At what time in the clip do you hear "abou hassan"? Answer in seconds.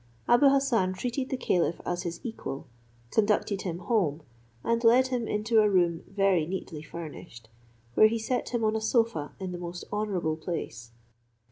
0.27-0.93